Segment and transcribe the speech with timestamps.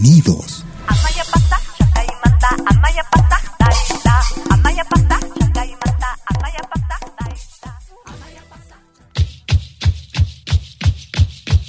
[0.00, 0.64] Bienvenidos.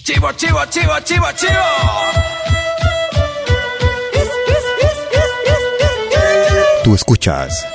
[0.03, 1.51] Chivo, chivo, chivo, chivo, chivo.
[6.83, 7.65] Tú escuchas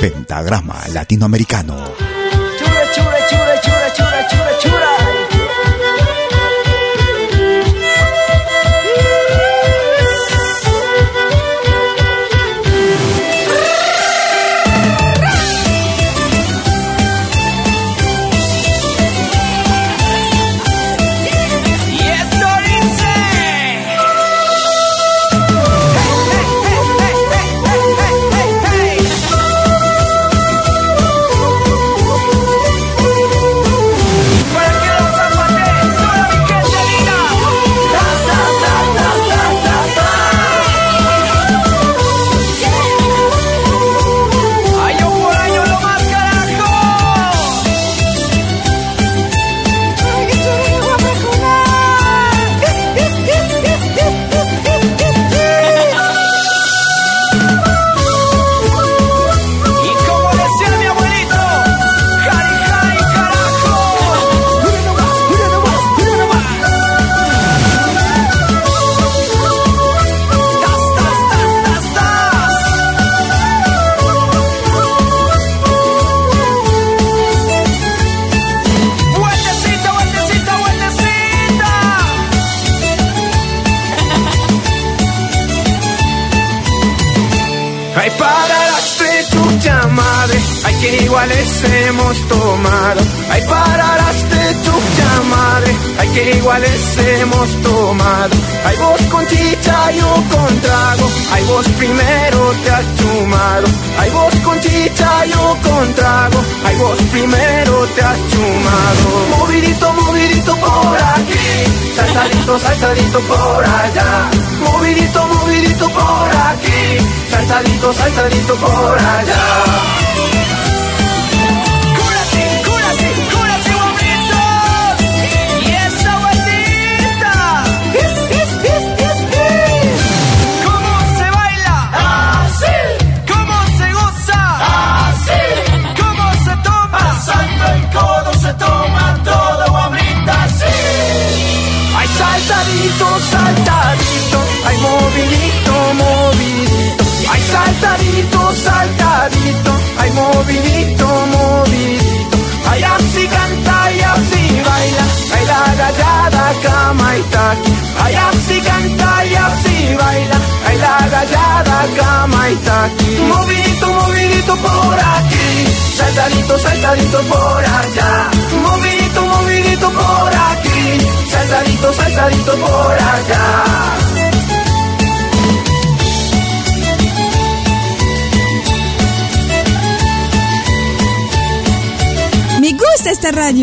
[0.00, 2.11] Pentagrama Latinoamericano.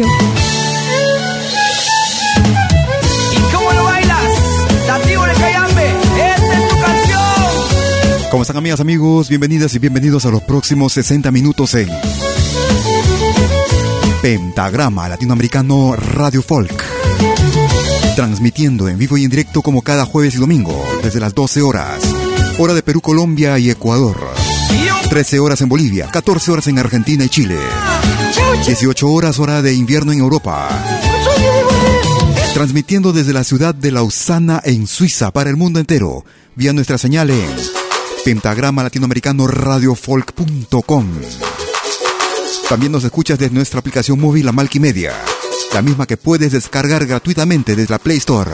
[0.02, 0.50] Esta radio.
[3.32, 4.32] ¿Y cómo lo bailas?
[4.88, 8.30] La tribu de Cayambe, esta es tu canción.
[8.32, 9.30] ¿Cómo están amigas, amigos?
[9.30, 11.90] Bienvenidas y bienvenidos a los próximos 60 minutos en
[14.22, 16.84] Pentagrama Latinoamericano Radio Folk.
[18.16, 22.02] Transmitiendo en vivo y en directo como cada jueves y domingo, desde las 12 horas.
[22.58, 24.18] Hora de Perú, Colombia y Ecuador.
[25.10, 27.58] 13 horas en Bolivia, 14 horas en Argentina y Chile.
[28.66, 30.70] 18 horas hora de invierno en Europa.
[32.54, 36.26] Transmitiendo desde la ciudad de Lausana en Suiza para el mundo entero,
[36.56, 37.50] vía nuestra señal en
[38.24, 41.08] pentagrama latinoamericano radiofolk.com.
[42.70, 45.14] También nos escuchas desde nuestra aplicación móvil La Media,
[45.74, 48.52] la misma que puedes descargar gratuitamente desde la Play Store.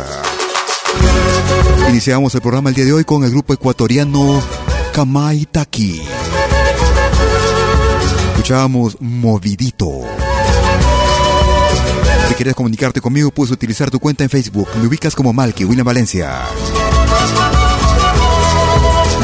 [1.89, 4.41] Iniciamos el programa el día de hoy con el grupo ecuatoriano
[4.93, 6.14] Kamai Taki.
[8.35, 10.01] Escuchábamos Movidito.
[12.27, 14.67] Si quieres comunicarte conmigo, puedes utilizar tu cuenta en Facebook.
[14.79, 16.43] Me ubicas como Malky, William Valencia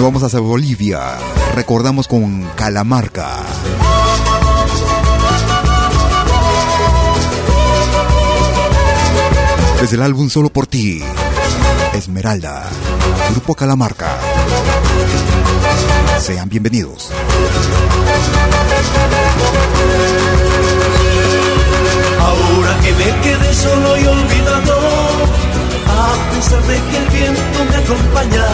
[0.02, 1.18] vamos hacia Bolivia.
[1.56, 3.38] Recordamos con Calamarca.
[9.80, 11.04] Desde el álbum Solo por ti.
[11.94, 12.68] Esmeralda.
[13.32, 14.18] Grupo Calamarca.
[16.20, 17.12] Sean bienvenidos.
[22.28, 24.78] Ahora que me quedé solo y olvidado,
[25.88, 28.46] a pesar de que el viento me acompaña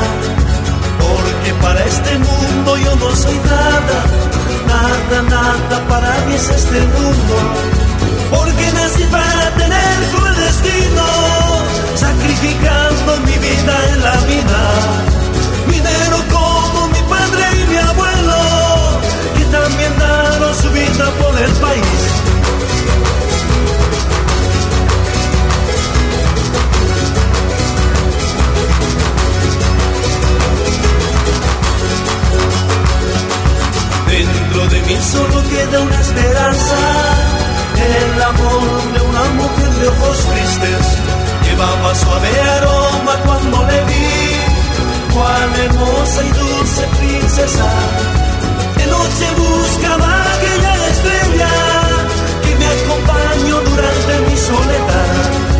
[1.08, 3.98] porque para este mundo yo no soy nada,
[4.74, 7.36] nada, nada, para mí es este mundo.
[8.32, 11.06] Porque nací para tener cruel destino,
[11.96, 14.62] sacrificando mi vida en la vida.
[15.68, 18.40] Minero como mi padre y mi abuelo,
[19.38, 21.97] que también daron su vida por el país.
[34.78, 36.78] De mí solo queda una esperanza,
[37.90, 40.86] el amor de una mujer de ojos tristes,
[41.46, 47.70] llevaba suave aroma cuando le vi, cuán hermosa y dulce princesa,
[48.78, 51.50] de noche buscaba aquella estrella
[52.44, 55.57] que me acompañó durante mi soledad.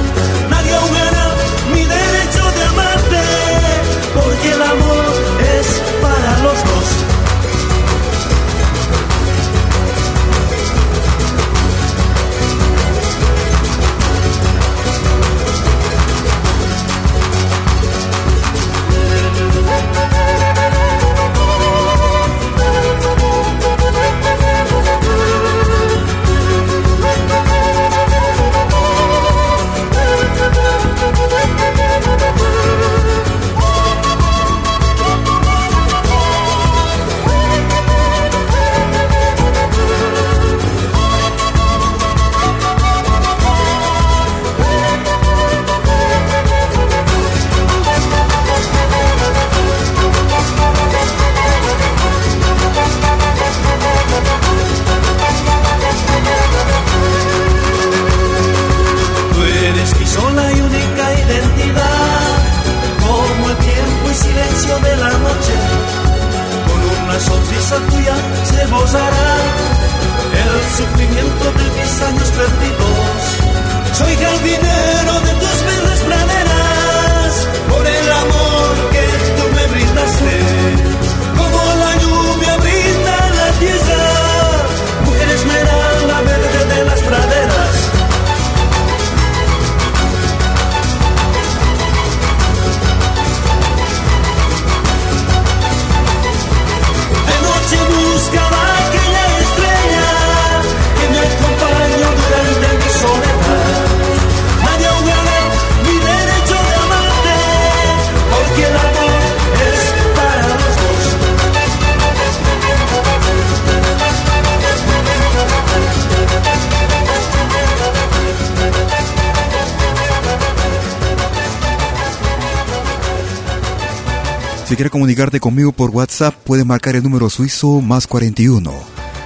[124.78, 128.72] Quieres comunicarte conmigo por WhatsApp, puedes marcar el número suizo más 41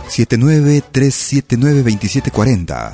[0.08, 2.94] 79 379 2740.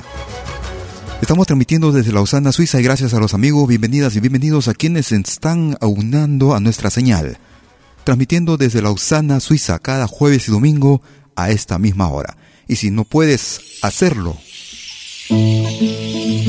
[1.20, 5.06] Estamos transmitiendo desde Lausana, Suiza y gracias a los amigos, bienvenidas y bienvenidos a quienes
[5.06, 7.38] se están aunando a nuestra señal.
[8.02, 11.00] Transmitiendo desde Lausana, Suiza, cada jueves y domingo
[11.36, 12.36] a esta misma hora.
[12.66, 14.36] Y si no puedes hacerlo,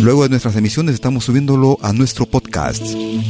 [0.02, 2.82] Luego de nuestras emisiones estamos subiéndolo a nuestro podcast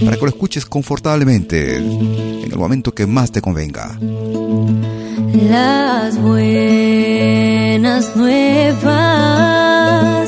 [0.04, 3.98] para que lo escuches confortablemente en el momento que más te convenga.
[5.50, 10.19] Las buenas nuevas,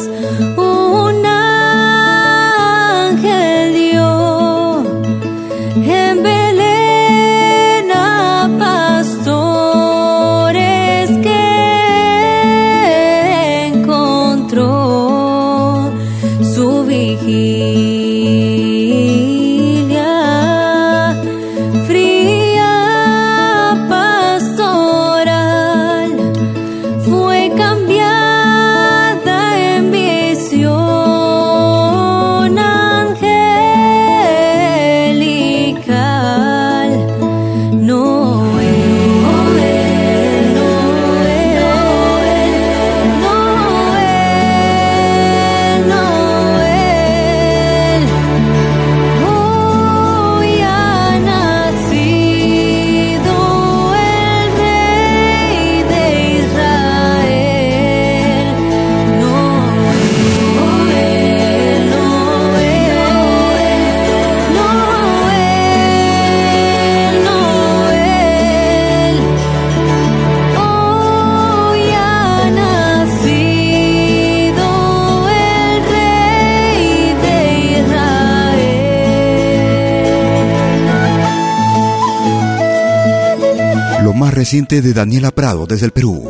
[84.21, 86.29] más reciente de Daniela Prado desde el Perú.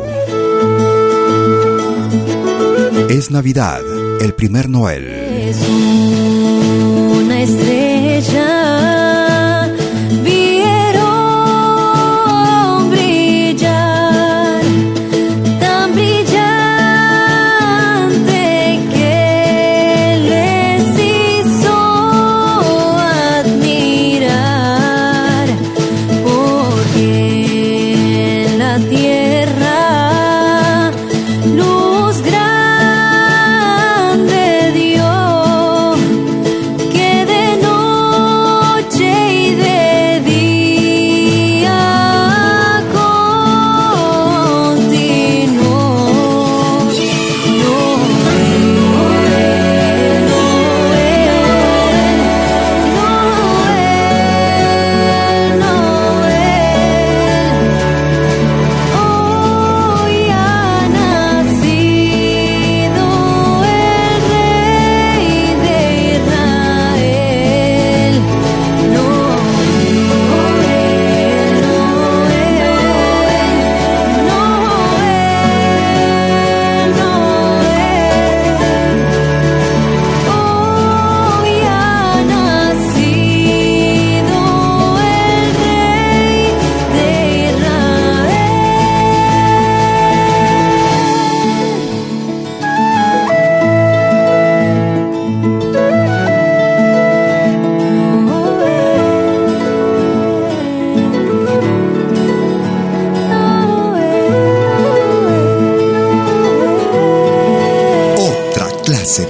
[3.10, 3.82] Es Navidad,
[4.18, 5.06] el primer Noel.
[5.08, 8.91] Es una estrella,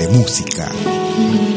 [0.03, 1.52] de música.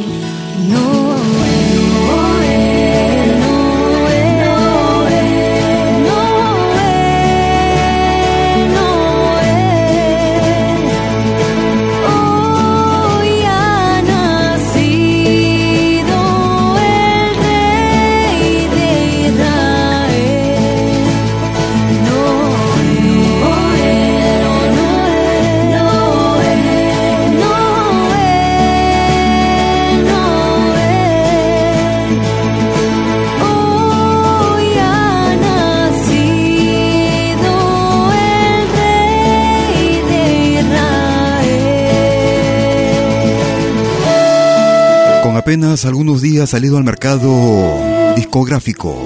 [45.46, 47.78] Apenas algunos días salido al mercado
[48.16, 49.00] discográfico.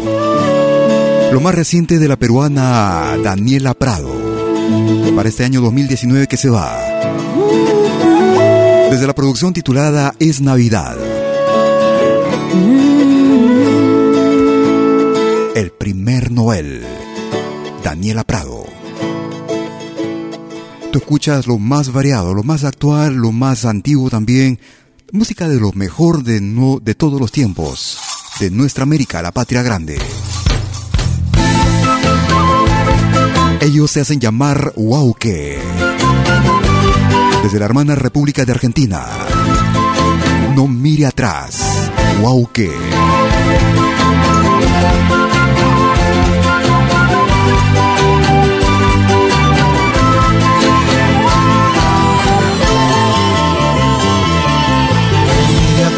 [1.33, 4.09] Lo más reciente de la peruana Daniela Prado.
[5.17, 6.79] Para este año 2019 que se va.
[8.89, 10.95] Desde la producción titulada Es Navidad.
[15.55, 16.85] El primer Noel.
[17.83, 18.63] Daniela Prado.
[20.93, 24.57] Tú escuchas lo más variado, lo más actual, lo más antiguo también.
[25.11, 27.97] Música de lo mejor de, no, de todos los tiempos.
[28.39, 29.97] De nuestra América, la patria grande.
[33.59, 35.59] Ellos se hacen llamar Wauke.
[37.43, 39.07] Desde la hermana República de Argentina.
[40.67, 41.59] mire atrás.
[42.21, 42.49] Wow,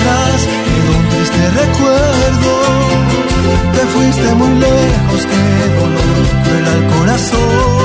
[0.01, 2.51] atrás, quedó un triste recuerdo.
[3.73, 7.80] Te fuiste muy lejos, qué dolor cruel al corazón.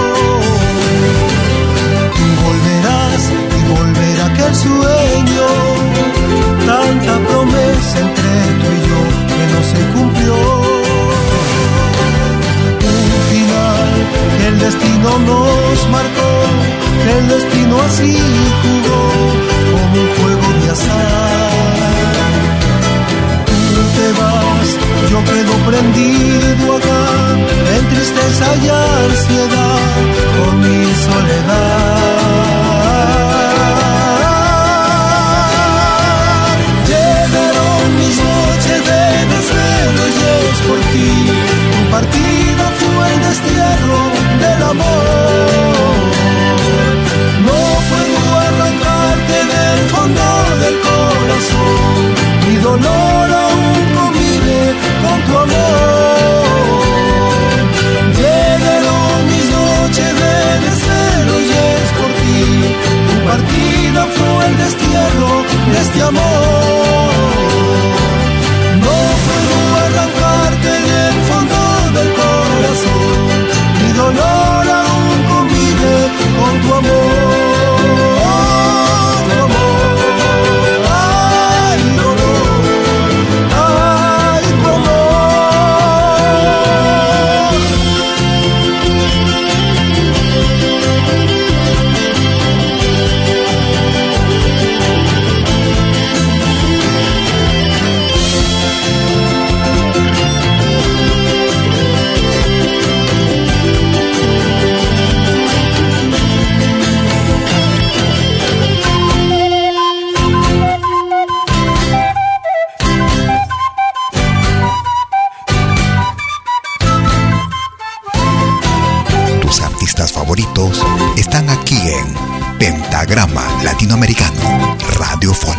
[121.16, 125.56] Están aquí en Pentagrama Latinoamericano, Radio Folk.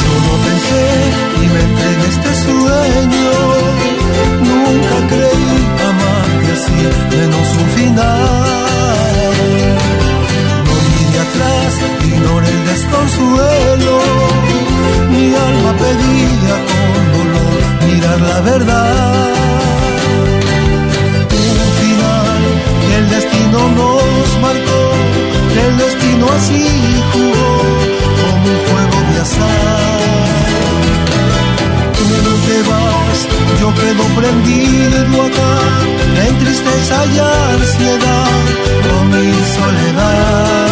[0.00, 0.84] Yo no pensé
[1.36, 3.36] y me entregué este sueño.
[4.48, 5.54] Nunca creí
[5.90, 6.78] amarte así,
[7.10, 8.46] menos un final.
[10.64, 13.51] No miré atrás, ignoré el desconsuelo.
[18.20, 19.34] La verdad.
[21.30, 22.42] Un final
[22.86, 24.82] que el destino nos marcó,
[25.66, 26.66] el destino así
[27.12, 27.52] jugó
[28.20, 30.00] como un juego de azar.
[31.98, 33.18] Tú te vas,
[33.60, 35.52] yo quedo prendido acá,
[36.26, 38.30] en tristeza y ansiedad,
[38.84, 40.71] con mi soledad.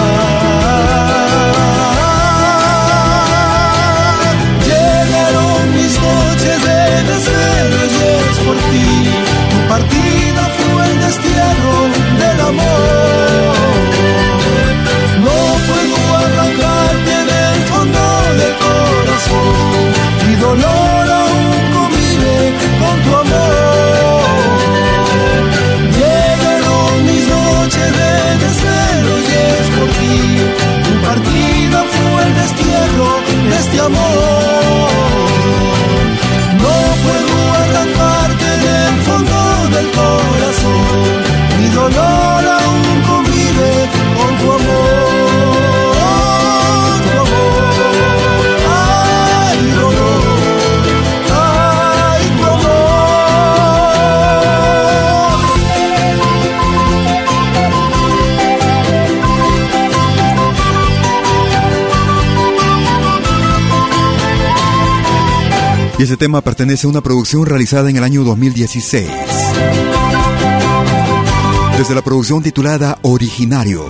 [8.51, 8.89] Por ti,
[9.51, 11.77] tu partida fue el destierro
[12.21, 13.55] del amor.
[15.27, 15.37] No
[15.69, 18.03] puedo arrancarte del fondo
[18.41, 19.85] del corazón.
[20.27, 22.37] Mi dolor aún convive
[22.81, 24.23] con tu amor.
[26.01, 28.13] Llegaron mis noches de
[28.45, 30.19] desvelo y es por ti.
[30.87, 33.09] Tu partida fue el destierro
[33.51, 34.90] de este amor.
[41.71, 45.11] Mi dolor aún convive con tu amor.
[65.99, 69.90] Y ese tema pertenece a una producción realizada en el año 2016.
[71.81, 73.89] Desde la producción titulada Originarios.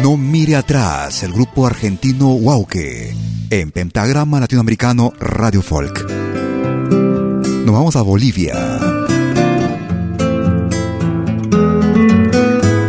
[0.00, 3.14] No mire atrás, el grupo argentino Wauke,
[3.50, 6.10] en Pentagrama Latinoamericano Radio Folk.
[6.10, 8.54] Nos vamos a Bolivia.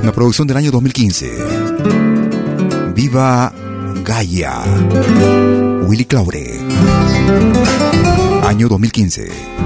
[0.03, 1.33] Una producción del año 2015.
[2.95, 3.51] Viva
[4.05, 4.63] Gaia.
[5.85, 6.61] Willy Claure.
[8.41, 9.65] Año 2015.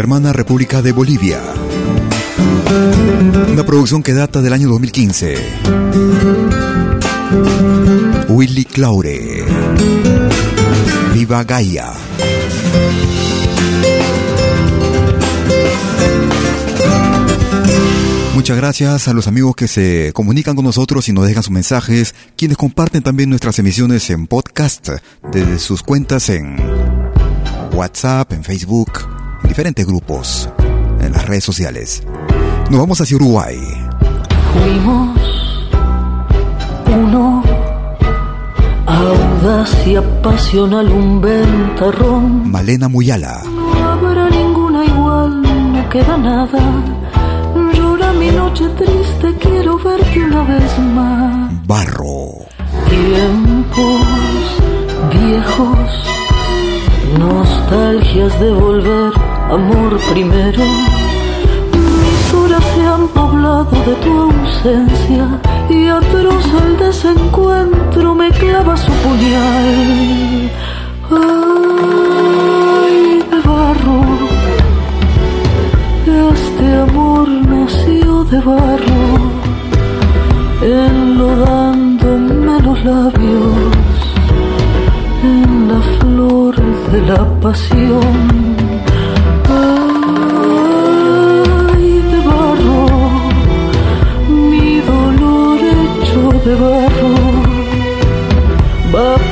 [0.00, 1.42] Hermana República de Bolivia.
[3.52, 5.36] Una producción que data del año 2015.
[8.30, 9.44] Willy Claure.
[11.12, 11.92] Viva Gaia.
[18.34, 22.14] Muchas gracias a los amigos que se comunican con nosotros y nos dejan sus mensajes,
[22.38, 24.88] quienes comparten también nuestras emisiones en podcast
[25.30, 26.56] desde sus cuentas en
[27.74, 30.48] WhatsApp, en Facebook, diferentes grupos,
[31.00, 32.02] en las redes sociales.
[32.70, 33.58] Nos vamos hacia Uruguay.
[34.52, 35.18] Fuimos
[36.86, 37.42] uno,
[38.86, 42.50] audaz y apasional, un ventarrón.
[42.50, 46.60] Malena Muyala, No habrá ninguna igual, no queda nada.
[47.74, 51.66] Llora mi noche triste, quiero verte una vez más.
[51.66, 52.30] Barro,
[52.88, 54.06] Tiempos
[55.12, 56.04] viejos,
[57.18, 59.12] nostalgias de volver,
[59.50, 60.64] amor primero.
[62.02, 65.24] Mis horas se han poblado de tu ausencia
[65.68, 70.50] y atroz el desencuentro me clava su puñal.
[71.10, 74.00] Ay, de barro,
[76.32, 79.04] este amor nació de barro
[80.62, 83.74] enlodándome los labios
[85.22, 86.54] en la flor
[86.92, 88.59] de la pasión.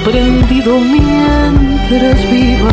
[0.08, 2.70] aprendido mientras viva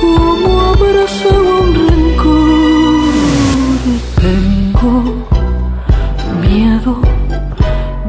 [0.00, 3.04] como abrazar un rencor.
[4.22, 4.92] Tengo
[6.40, 6.92] miedo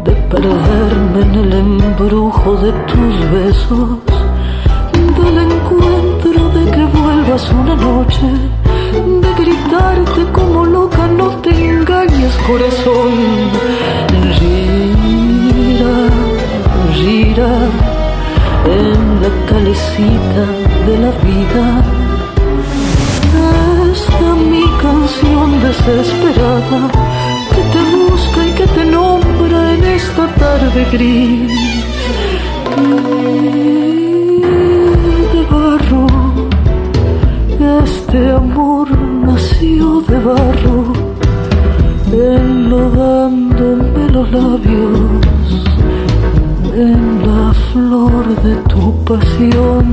[0.05, 3.99] de perderme en el embrujo de tus besos,
[5.17, 8.27] del encuentro de que vuelvas una noche,
[9.21, 13.35] de gritarte como loca, no te engañes corazón
[17.07, 17.37] en
[19.21, 20.45] la calecita
[20.87, 21.65] de la vida.
[23.93, 26.81] Esta mi canción desesperada
[27.53, 31.51] que te busca y que te nombra en esta tarde gris.
[35.33, 36.07] De barro,
[37.83, 38.87] este amor
[39.27, 40.77] nació de barro,
[42.11, 45.44] enlodándome los labios
[46.75, 49.85] en la flor de tu pasión.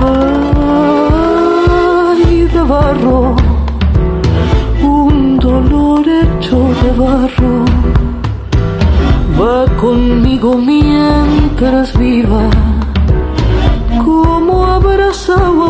[0.00, 1.28] Ay,
[2.52, 3.36] de barro,
[4.82, 7.56] un dolor hecho de barro,
[9.38, 12.48] va conmigo mientras viva,
[14.02, 15.65] como abrazaba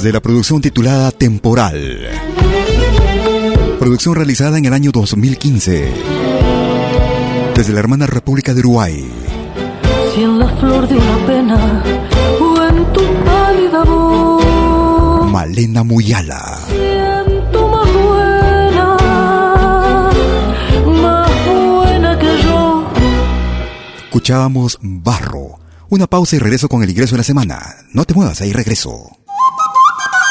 [0.00, 2.08] Desde la producción titulada Temporal.
[3.78, 5.92] Producción realizada en el año 2015.
[7.54, 9.06] Desde la hermana República de Uruguay.
[10.14, 11.84] Si en la flor de una pena
[12.40, 16.60] o en tu pálida voz Malena Muyala.
[16.66, 18.96] siento más buena,
[21.02, 22.90] más buena que yo.
[24.04, 25.58] Escuchábamos Barro.
[25.90, 27.60] Una pausa y regreso con el ingreso de la semana.
[27.92, 29.10] No te muevas, ahí regreso.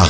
[0.00, 0.09] Gare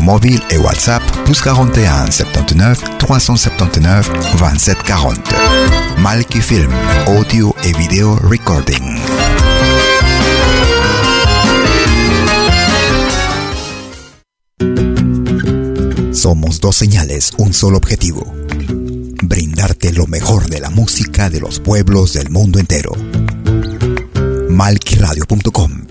[0.01, 5.21] mobile et WhatsApp plus 41 79 379 27 40.
[5.99, 6.71] Malki Film,
[7.07, 8.99] audio et vidéo recording.
[16.13, 18.31] Somos dos señales, un solo objetivo.
[19.23, 22.91] Brindarte lo mejor de la música de los pueblos del mundo entero.
[24.49, 25.90] Malquiradio.com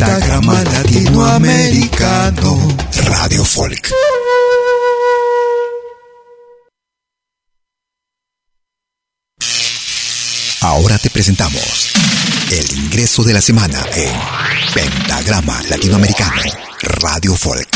[0.00, 2.56] Latinoamericano
[3.04, 3.92] Radio Folk.
[10.62, 11.92] Ahora te presentamos
[12.50, 14.10] el ingreso de la semana en
[14.72, 16.40] Pentagrama Latinoamericano
[17.02, 17.68] Radio Folk.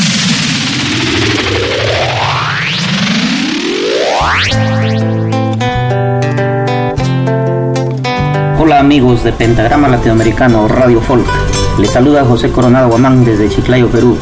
[8.59, 11.54] Hola amigos de Pentagrama Latinoamericano Radio Folk.
[11.79, 14.17] Les saluda José Coronado Guamán desde Chiclayo, Perú,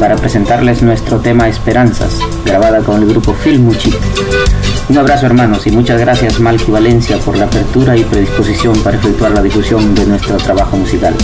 [0.00, 2.12] para presentarles nuestro tema Esperanzas,
[2.44, 3.94] grabada con el grupo Filmuchi.
[4.88, 9.30] Un abrazo hermanos y muchas gracias Malky Valencia por la apertura y predisposición para efectuar
[9.30, 11.14] la difusión de nuestro trabajo musical.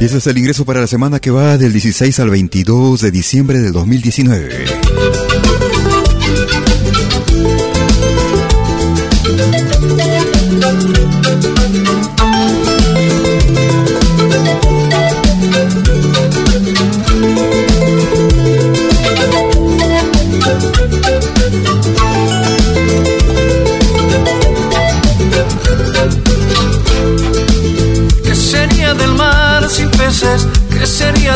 [0.00, 3.10] Y ese es el ingreso para la semana que va del 16 al 22 de
[3.10, 4.66] diciembre del 2019.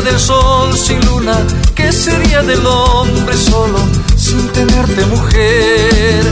[0.05, 1.37] Del sol sin luna?
[1.75, 3.79] ¿Qué sería del hombre solo
[4.17, 6.23] sin tenerte mujer?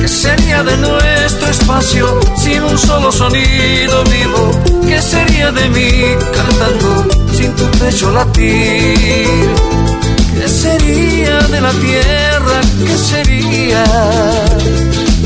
[0.00, 4.50] ¿Qué sería de nuestro espacio sin un solo sonido vivo?
[4.86, 5.90] ¿Qué sería de mí
[6.32, 7.06] cantando
[7.36, 9.50] sin tu pecho latir?
[10.38, 12.60] ¿Qué sería de la tierra?
[12.86, 13.84] ¿Qué sería?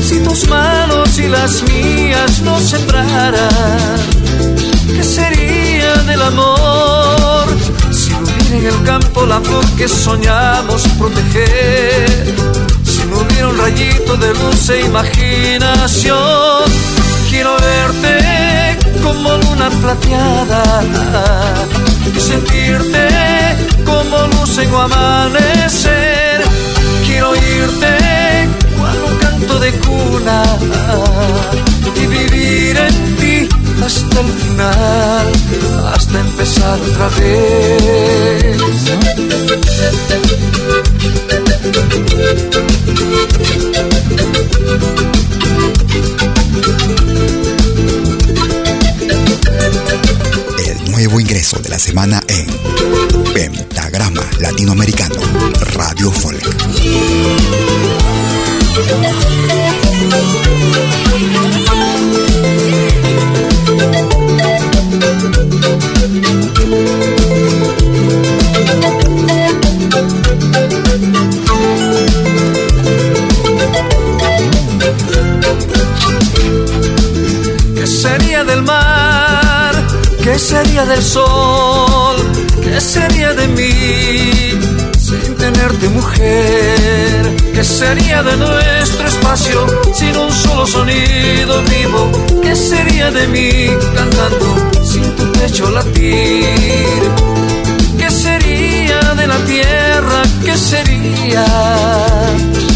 [0.07, 3.97] Si tus manos y las mías no sembraran
[4.95, 7.30] ¿Qué sería del amor
[8.53, 12.35] en el campo la flor que soñamos proteger?
[12.83, 16.63] Si no hubiera un rayito de luz e imaginación,
[17.29, 20.83] quiero verte como luna plateada
[22.15, 23.07] y sentirte
[23.85, 26.43] como luz en amanecer.
[27.05, 27.91] Quiero oírte
[28.77, 30.43] cual un canto de cuna
[31.95, 33.30] y vivir en ti
[33.83, 35.27] hasta el final,
[35.93, 38.55] hasta empezar otra vez.
[50.57, 52.47] El nuevo ingreso de la semana en
[53.33, 55.15] Pentagrama Latinoamericano,
[55.73, 56.45] Radio Folk.
[77.75, 79.87] ¿Qué sería del mar?
[80.23, 82.17] ¿Qué sería del sol?
[82.63, 84.50] ¿Qué sería de mí
[85.19, 87.35] sin tenerte mujer?
[87.53, 92.11] ¿Qué sería de nuestro espacio sin un solo sonido vivo?
[92.41, 94.47] ¿Qué sería de mí cantando
[94.83, 97.01] sin tu pecho latir?
[97.97, 100.21] ¿Qué sería de la tierra?
[100.45, 101.45] ¿Qué sería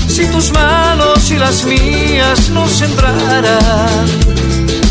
[0.07, 4.05] si tus manos y las mías no sembraran?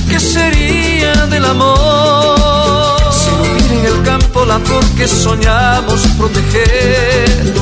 [0.09, 3.01] ¿Qué sería del amor?
[3.13, 7.53] Si no en el campo la flor que soñamos proteger,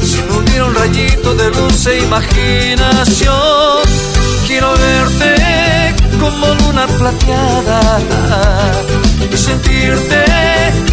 [0.00, 3.82] si no hubiera un rayito de luz e imaginación,
[4.46, 5.34] quiero verte
[6.20, 7.80] como luna plateada
[9.32, 10.24] y sentirte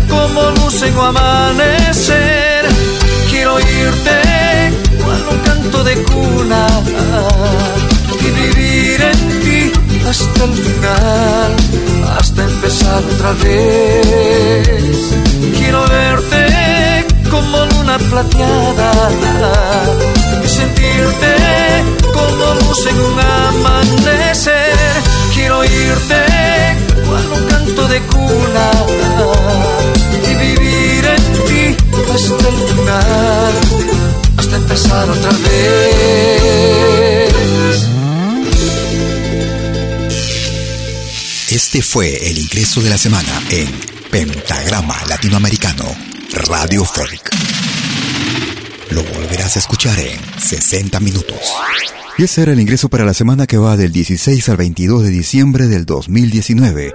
[0.09, 2.65] como luz en amanecer.
[3.29, 4.15] Quiero oírte
[5.03, 6.67] cual un canto de cuna
[8.25, 9.71] y vivir en ti
[10.09, 11.51] hasta el final,
[12.17, 14.97] hasta empezar otra vez.
[15.59, 16.68] Quiero verte
[17.39, 18.91] como luna plateada
[20.43, 21.35] y sentirte
[22.13, 24.75] como luz en un amanecer.
[25.33, 26.19] Quiero oírte
[27.07, 28.71] cual un canto de cuna
[30.11, 31.63] y vivir en ti
[32.13, 33.53] hasta el final,
[34.37, 35.79] hasta empezar otra vez.
[41.49, 43.69] Este fue el ingreso de la semana en
[44.11, 45.85] Pentagrama Latinoamericano,
[46.49, 47.29] Radio Folk.
[48.89, 51.37] Lo volverás a escuchar en 60 minutos.
[52.17, 55.09] Y ese era el ingreso para la semana que va del 16 al 22 de
[55.11, 56.93] diciembre del 2019.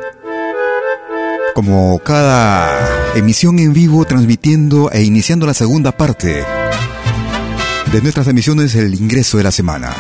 [1.55, 6.45] Como cada emisión en vivo, transmitiendo e iniciando la segunda parte
[7.93, 9.95] de nuestras emisiones, el ingreso de la semana.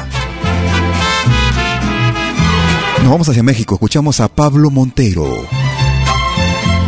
[3.02, 5.63] Nos vamos hacia México, escuchamos a Pablo Montero.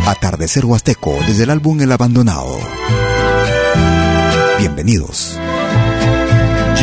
[0.07, 2.57] Atardecer Huasteco, desde el álbum El Abandonado.
[4.57, 5.37] Bienvenidos.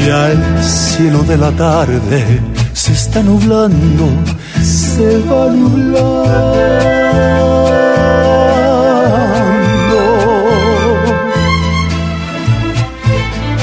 [0.06, 2.42] Ya el cielo de la tarde
[2.74, 4.08] se está nublando,
[4.62, 6.04] se va nublando.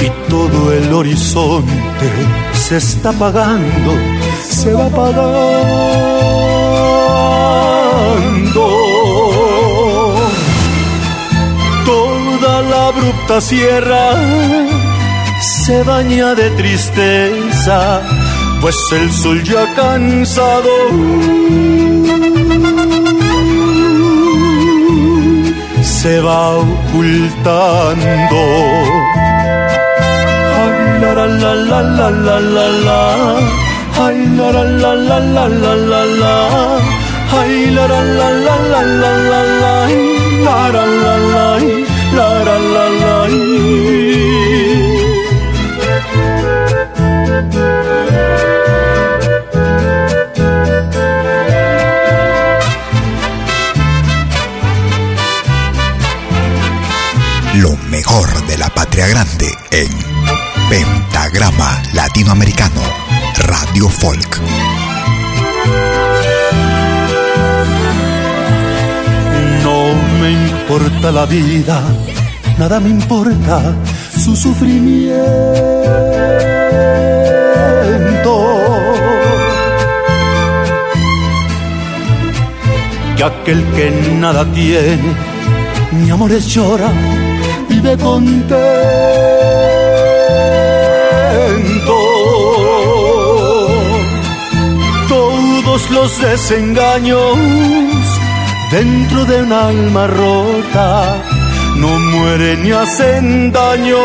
[0.00, 2.10] Y todo el horizonte
[2.52, 3.94] se está apagando,
[4.42, 5.91] se va apagando.
[13.40, 14.14] Sierra
[15.40, 18.00] se baña de tristeza,
[18.60, 20.68] pues el sol ya cansado
[25.82, 28.42] se va ocultando.
[30.62, 33.02] Ay, la la la la la la la.
[34.04, 36.34] Ay, la la la la la la la.
[37.40, 38.82] Ay, la la la la la.
[40.44, 41.51] La la la la la
[58.04, 59.88] mejor de la patria grande en
[60.68, 62.80] Pentagrama Latinoamericano,
[63.36, 64.40] Radio Folk.
[69.62, 71.80] No me importa la vida,
[72.58, 73.72] nada me importa
[74.18, 75.22] su sufrimiento.
[83.16, 85.14] Que aquel que nada tiene,
[85.92, 86.90] mi amores llora,
[87.82, 88.58] vive contento.
[95.08, 97.36] Todos los desengaños
[98.70, 101.16] dentro de un alma rota
[101.76, 103.98] no mueren ni hacen daño.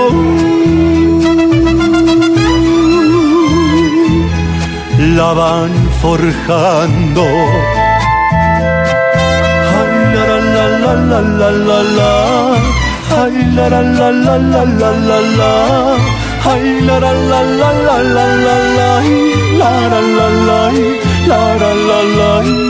[5.15, 5.71] La van
[6.01, 7.25] forjando.
[11.97, 12.46] La
[13.17, 13.23] la.
[13.23, 15.51] Ay la la la la la la la la.
[16.51, 18.89] Ay la la la la la la la la.
[19.59, 20.71] La la la la
[21.27, 21.41] la
[21.87, 22.67] la la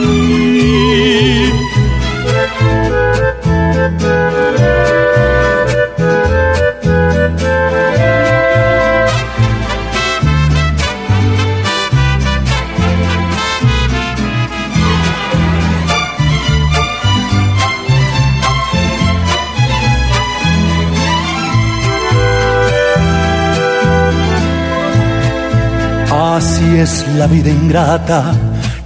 [26.76, 28.32] Es la vida ingrata,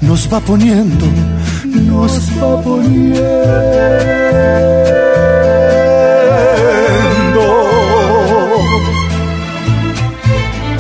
[0.00, 1.04] nos va poniendo,
[1.64, 3.42] nos va poniendo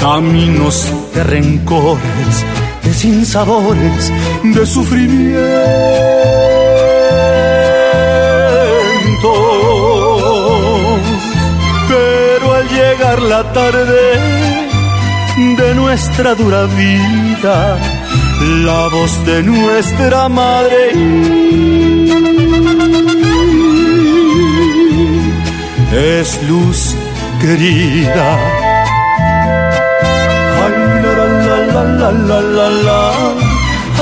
[0.00, 2.44] caminos de rencores,
[2.82, 5.42] de sinsabores, de sufrimiento.
[11.88, 14.51] Pero al llegar la tarde,
[15.36, 17.78] de nuestra dura vida,
[18.64, 20.92] la voz de nuestra madre.
[25.90, 26.94] Es luz
[27.40, 28.38] querida.
[30.64, 33.02] Ay, la la la la la la la.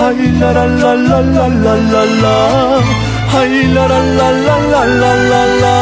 [0.07, 2.39] Ay, la la la la la la la la.
[3.39, 5.75] Ay, la la la la la la la la.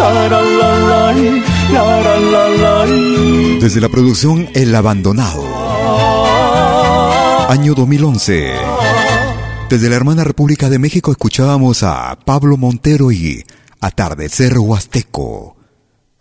[0.00, 0.70] La la la
[2.62, 3.27] la.
[3.60, 5.44] Desde la producción El Abandonado.
[7.48, 8.52] Año 2011.
[9.68, 13.44] Desde la hermana República de México escuchábamos a Pablo Montero y
[13.80, 15.56] Atardecer Huasteco.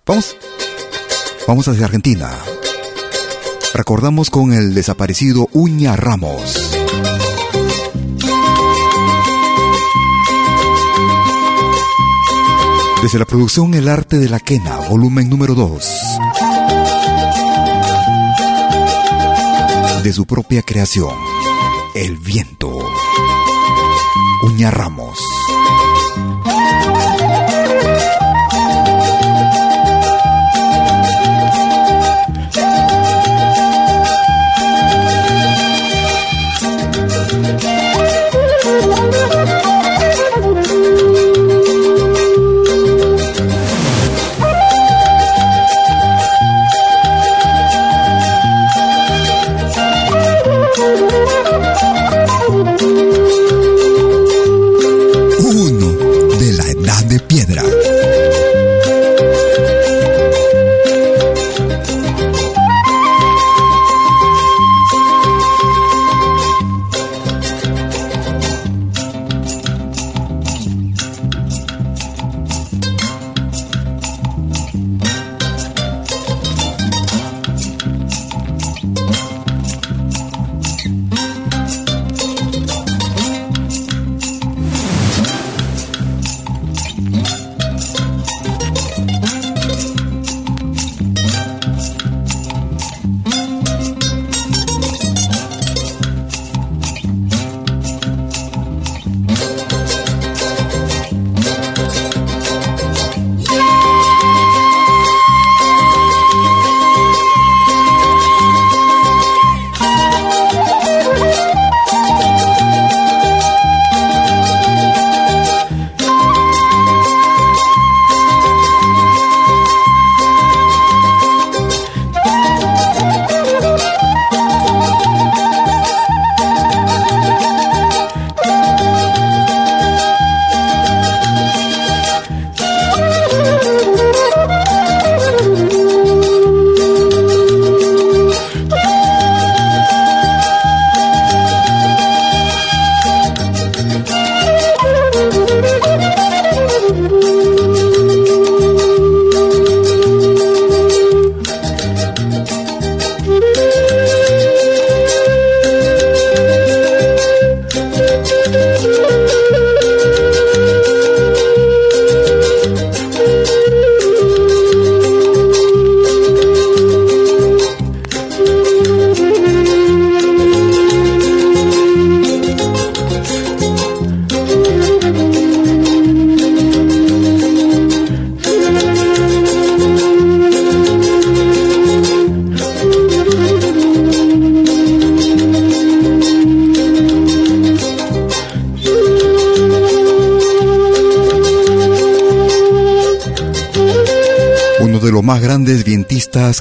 [0.06, 0.36] Vamos.
[1.48, 2.32] Vamos hacia Argentina.
[3.76, 6.76] Recordamos con el desaparecido Uña Ramos.
[13.04, 16.18] Desde la producción El arte de la quena, volumen número 2.
[20.08, 21.14] De su propia creación,
[21.94, 22.72] El viento.
[24.42, 25.37] Uña Ramos.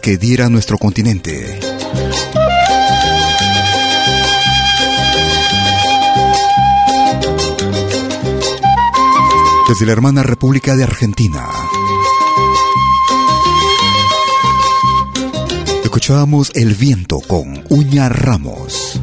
[0.06, 1.58] Que diera nuestro continente.
[9.66, 11.48] Desde la hermana República de Argentina.
[15.82, 19.00] Escuchábamos El viento con Uña Ramos.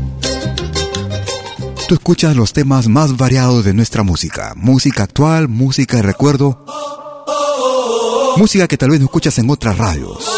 [1.89, 4.54] Tú escuchas los temas más variados de nuestra música.
[4.56, 6.66] Música actual, música de recuerdo.
[8.38, 10.33] Música que tal vez no escuchas en otras radios.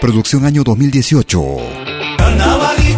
[0.00, 1.42] Producción año 2018.
[2.18, 2.93] Carnavalito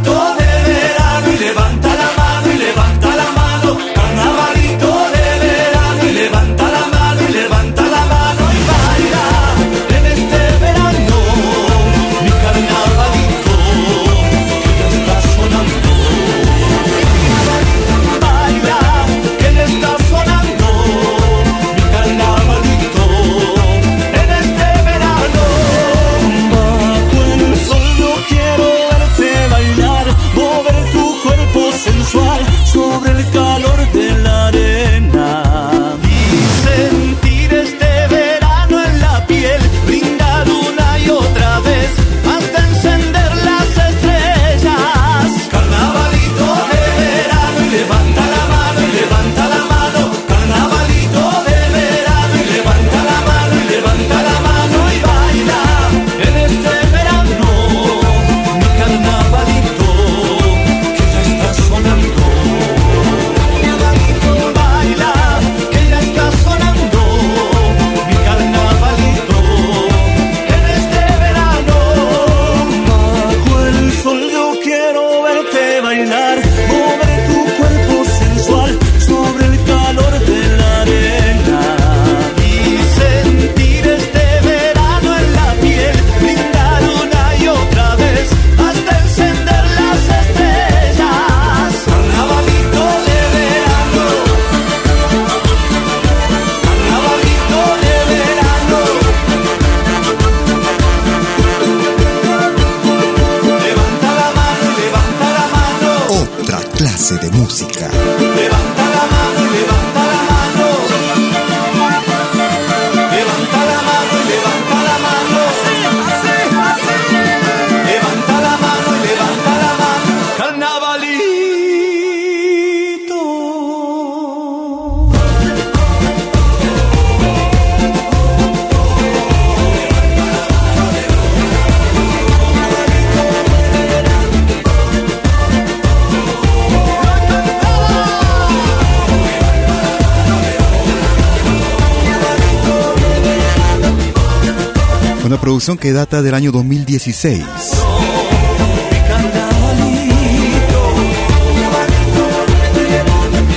[145.47, 147.45] producción que data del año 2016.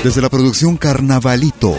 [0.03, 1.75] Desde la producción Carnavalito.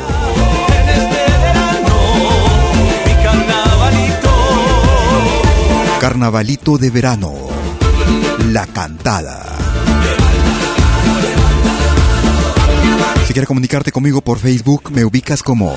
[6.00, 7.32] Carnavalito de verano.
[8.48, 9.44] La cantada.
[13.28, 15.72] Si quieres comunicarte conmigo por Facebook, me ubicas como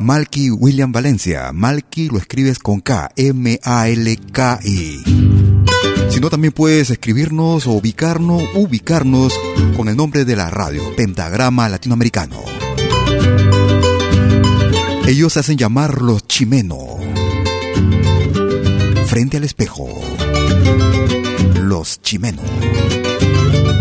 [0.00, 1.52] Malky William Valencia.
[1.52, 5.02] Malky lo escribes con K, M-A-L-K-I.
[6.08, 9.38] Si no, también puedes escribirnos o ubicarnos, ubicarnos
[9.76, 12.36] con el nombre de la radio, Pentagrama Latinoamericano.
[15.06, 16.78] Ellos hacen llamar los Chimeno.
[19.04, 20.00] Frente al espejo.
[21.60, 22.40] Los Chimeno.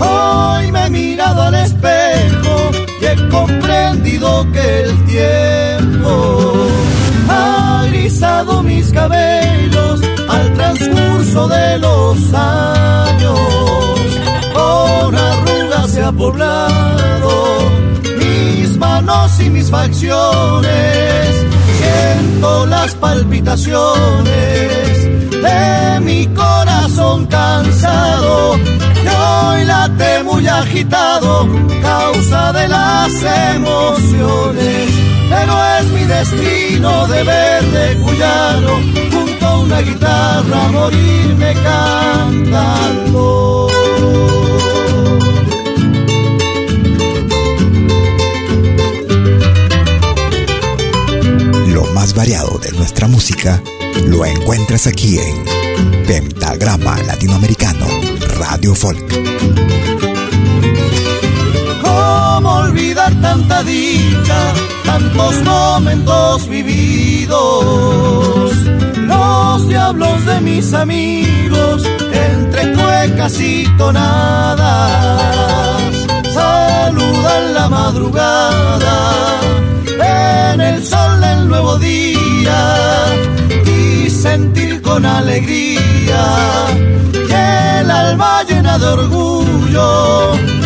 [0.02, 5.79] Hoy me he mirado al espejo y he comprendido que el tiempo
[7.30, 13.40] ha grisado mis cabellos al transcurso de los años.
[14.54, 17.70] Con arrugas se ha poblado
[18.18, 21.46] mis manos y mis facciones.
[21.80, 28.58] Siento las palpitaciones de mi corazón cansado
[29.10, 31.48] hoy late muy agitado
[31.82, 33.12] causa de las
[33.56, 34.89] emociones
[35.30, 43.68] pero es mi destino de verde cuyano junto a una guitarra morirme cantando
[51.68, 53.62] Lo más variado de nuestra música
[54.06, 57.86] lo encuentras aquí en Pentagrama Latinoamericano
[58.40, 59.79] Radio Folk.
[63.22, 64.54] Tanta dicha,
[64.86, 67.38] tantos momentos vividos.
[68.96, 74.64] Los diablos de mis amigos, entre cuecas y tonadas,
[76.34, 79.40] saludan la madrugada
[80.54, 83.06] en el sol del nuevo día
[83.66, 86.24] y sentir con alegría
[87.14, 90.59] y el alma llena de orgullo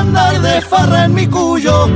[0.00, 1.88] andar de farra en mi cuyo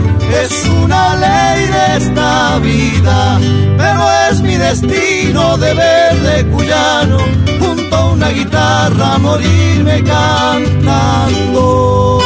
[0.43, 3.39] es una ley de esta vida,
[3.77, 7.19] pero es mi destino de verde cuyano
[7.61, 12.18] junto a una guitarra morirme cantando.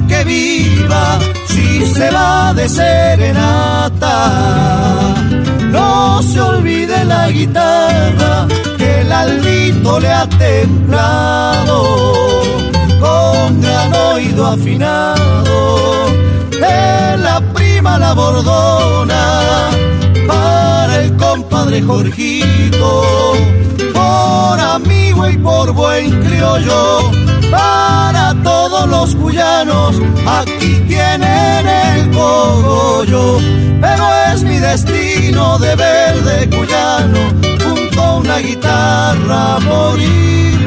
[0.00, 4.16] Que viva si se va de serenata.
[5.70, 8.46] No se olvide la guitarra
[8.78, 11.78] que el albito le ha templado
[13.00, 16.06] con gran oído afinado
[16.50, 19.24] de la prima la bordona
[20.26, 23.02] para el compadre Jorgito
[23.92, 27.10] por amigo y por buen criollo
[27.50, 28.31] para
[29.12, 33.38] los cuyanos, aquí tienen el cogollo,
[33.80, 37.18] pero es mi destino de verde cuyano,
[37.62, 40.62] junto a una guitarra morirme.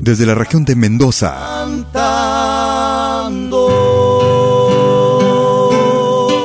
[0.00, 1.64] Desde la región de Mendoza.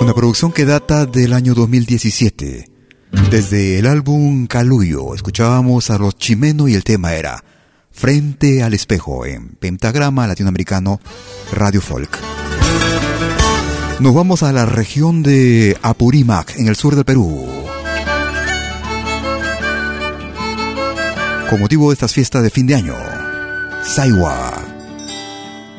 [0.02, 2.70] Una producción que data del año 2017
[3.32, 7.44] desde el álbum Caluyo escuchábamos a los Chimeno y el tema era
[8.00, 11.02] Frente al espejo en Pentagrama Latinoamericano
[11.52, 12.18] Radio Folk.
[14.00, 17.46] Nos vamos a la región de Apurímac, en el sur del Perú.
[21.50, 22.96] Con motivo de estas fiestas de fin de año,
[23.84, 24.79] Saiwa.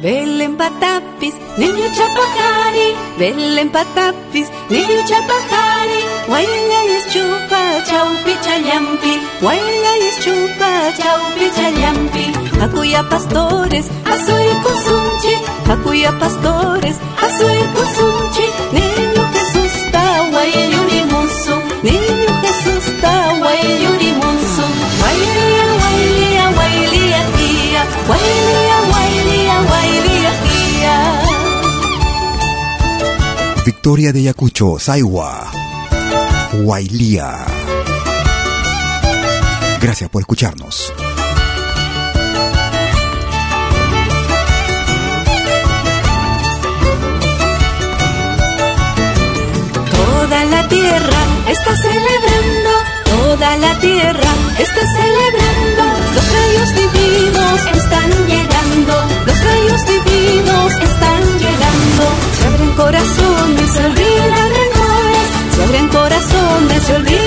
[0.02, 2.88] Belén patapis, niño chapajari,
[3.18, 12.24] Belén patapis, niño chapajari, Guayla es chupa, chaupi chayampi, Guayla es chupa, chaupi chayampi,
[12.64, 15.34] Acuya pastores, asoy kusunchi,
[15.70, 16.96] Acuya pastores,
[17.26, 22.09] asoy kusunchi, Niño Jesús ta guayuri musu, Niño
[33.82, 35.50] Victoria de Yacucho, Saiwa.
[36.64, 37.46] Wailía.
[39.80, 40.92] Gracias por escucharnos.
[49.96, 52.70] Toda la tierra está celebrando,
[53.06, 55.84] toda la tierra está celebrando.
[56.16, 61.09] Los rayos divinos están llegando, los rayos divinos están
[62.76, 67.19] corazones, se olvidan rencores, se abren corazones, se olvidan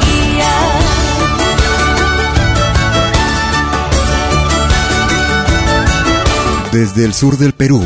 [0.00, 0.48] guía.
[6.72, 7.82] Desde el sur del Perú.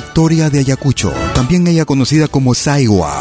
[0.00, 3.20] Victoria de Ayacucho, también ella conocida como Saiwa.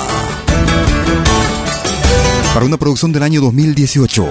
[2.54, 4.28] Para una producción del año 2018.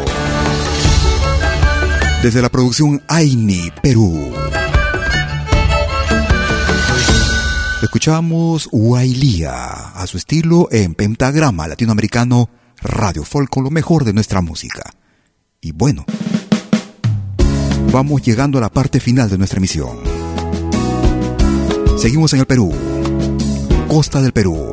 [2.23, 4.33] Desde la producción Aini, Perú.
[7.83, 12.49] Escuchamos Wailía a su estilo en pentagrama latinoamericano
[12.81, 14.95] Radio Folk con lo mejor de nuestra música.
[15.61, 16.05] Y bueno,
[17.91, 20.06] vamos llegando a la parte final de nuestra emisión.
[22.07, 22.73] Seguimos en el Perú,
[23.89, 24.71] costa del Perú.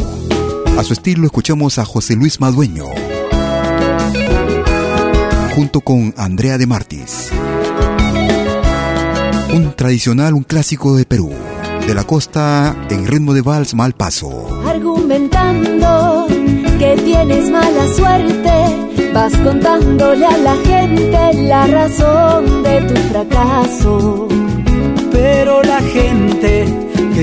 [0.78, 2.86] A su estilo escuchamos a José Luis Madueño.
[5.56, 7.32] junto con Andrea de Martis.
[9.52, 11.32] Un tradicional, un clásico de Perú,
[11.88, 14.62] de la costa en ritmo de vals mal paso.
[14.68, 16.28] Argumentando
[16.78, 24.28] que tienes mala suerte, vas contándole a la gente la razón de tu fracaso.
[25.12, 25.80] Pero la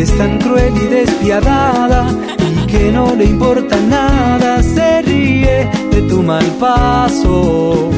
[0.02, 2.06] es tan cruel y despiadada
[2.38, 7.90] y que no le importa nada se ríe de tu mal paso.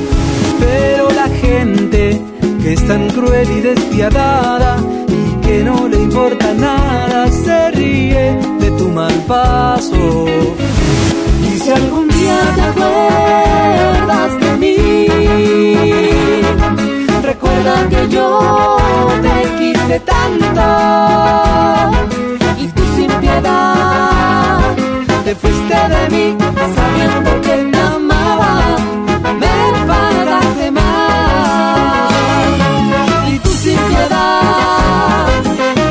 [0.59, 2.21] Pero la gente
[2.61, 4.79] que es tan cruel y despiadada
[5.09, 10.27] y que no le importa nada se ríe de tu mal paso.
[11.47, 15.07] Y si algún día te acuerdas de mí,
[17.33, 18.77] recuerda que yo
[19.23, 20.65] te quise tanto
[22.59, 24.59] y tú sin piedad
[25.25, 26.37] te fuiste de mí
[26.77, 28.77] sabiendo que te amaba,
[29.43, 29.57] me
[29.91, 32.11] pagaste mal
[33.33, 35.27] y tú sin piedad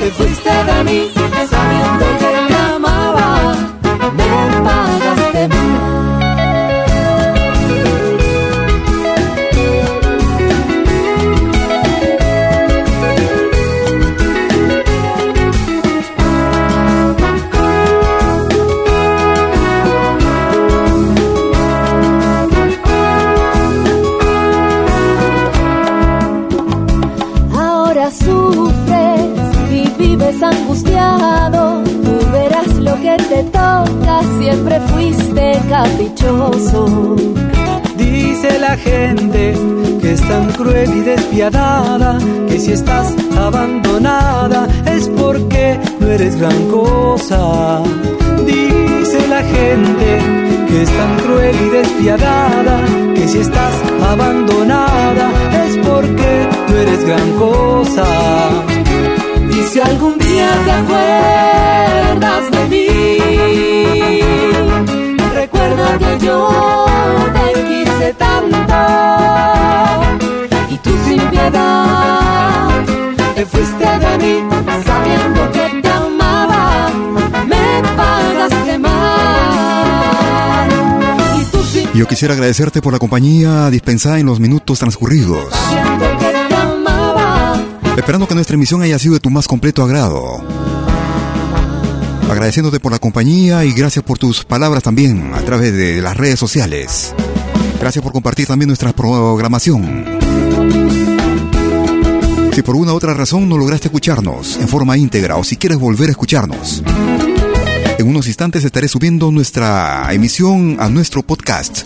[0.02, 1.12] te fuiste de mí
[1.54, 2.11] sabiendo
[34.39, 37.15] siempre fuiste caprichoso.
[37.97, 39.53] Dice la gente
[40.01, 42.17] que es tan cruel y despiadada
[42.47, 47.82] que si estás abandonada es porque no eres gran cosa.
[48.45, 50.19] Dice la gente
[50.67, 52.82] que es tan cruel y despiadada
[53.13, 53.76] que si estás
[54.09, 55.30] abandonada
[55.65, 58.70] es porque no eres gran cosa.
[59.72, 63.19] Si algún día te acuerdas de mí,
[65.34, 66.86] recuerda que yo
[67.32, 68.76] te quise tanto
[70.69, 72.84] y tú sin piedad
[73.34, 74.43] te fuiste de mí
[74.86, 76.89] sabiendo que te amaba,
[77.47, 80.69] me pagaste mal.
[81.39, 85.47] Y tú sin Yo quisiera agradecerte por la compañía dispensada en los minutos transcurridos.
[87.98, 90.44] Esperando que nuestra emisión haya sido de tu más completo agrado.
[92.30, 96.39] Agradeciéndote por la compañía y gracias por tus palabras también a través de las redes
[96.39, 97.14] sociales.
[97.80, 100.06] Gracias por compartir también nuestra programación.
[102.54, 105.78] Si por una u otra razón no lograste escucharnos en forma íntegra o si quieres
[105.78, 106.84] volver a escucharnos,
[107.98, 111.86] en unos instantes estaré subiendo nuestra emisión a nuestro podcast,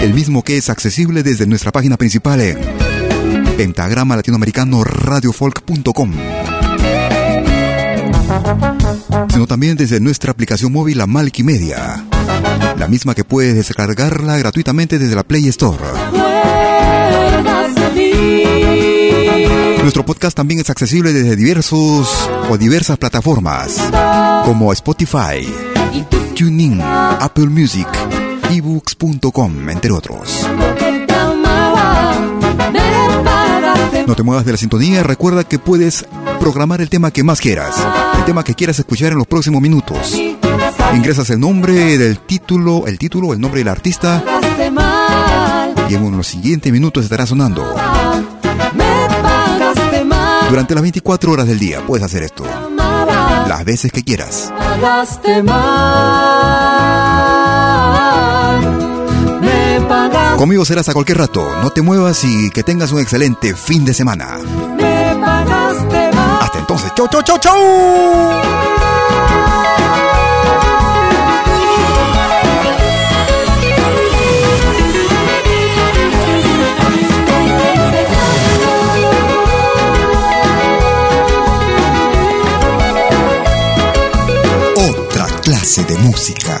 [0.00, 2.85] el mismo que es accesible desde nuestra página principal en
[3.56, 6.12] pentagrama latinoamericano radiofolk.com
[9.32, 12.04] sino también desde nuestra aplicación móvil la Media,
[12.78, 15.84] la misma que puedes descargarla gratuitamente desde la Play Store.
[19.82, 23.80] Nuestro podcast también es accesible desde diversos o diversas plataformas
[24.44, 25.46] como Spotify,
[26.34, 27.88] TuneIn, Apple Music,
[28.50, 30.46] ebooks.com, entre otros.
[34.06, 36.06] No te muevas de la sintonía, recuerda que puedes
[36.38, 37.74] programar el tema que más quieras,
[38.16, 40.16] el tema que quieras escuchar en los próximos minutos.
[40.94, 44.22] Ingresas el nombre del título, el título, el nombre del artista
[45.88, 47.64] y en los siguientes minutos estará sonando.
[50.48, 52.44] Durante las 24 horas del día puedes hacer esto,
[53.48, 54.52] las veces que quieras.
[59.88, 63.84] Pagaste Conmigo serás a cualquier rato, no te muevas y que tengas un excelente fin
[63.84, 64.38] de semana.
[64.38, 66.42] me pagaste mal.
[66.42, 67.56] Hasta entonces, chau, chau, chau, chau.
[84.76, 86.60] Otra clase de música.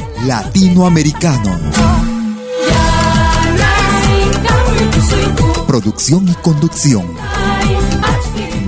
[0.25, 1.57] Latinoamericano.
[5.65, 7.05] Producción y conducción.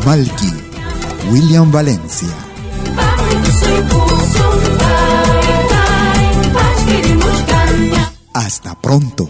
[0.05, 0.51] Malky,
[1.31, 2.29] William Valencia.
[8.33, 9.29] Hasta pronto.